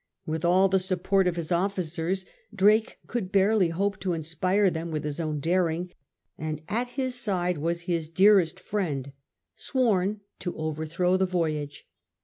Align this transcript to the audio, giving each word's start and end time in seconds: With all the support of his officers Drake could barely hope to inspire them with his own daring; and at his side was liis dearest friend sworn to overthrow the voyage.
With 0.25 0.43
all 0.43 0.67
the 0.67 0.79
support 0.79 1.27
of 1.27 1.35
his 1.35 1.51
officers 1.51 2.25
Drake 2.51 2.97
could 3.05 3.31
barely 3.31 3.69
hope 3.69 3.99
to 3.99 4.13
inspire 4.13 4.71
them 4.71 4.89
with 4.89 5.03
his 5.03 5.19
own 5.19 5.39
daring; 5.39 5.91
and 6.39 6.63
at 6.67 6.87
his 6.97 7.13
side 7.13 7.59
was 7.59 7.83
liis 7.85 8.11
dearest 8.11 8.59
friend 8.59 9.11
sworn 9.55 10.21
to 10.39 10.57
overthrow 10.57 11.17
the 11.17 11.27
voyage. 11.27 11.87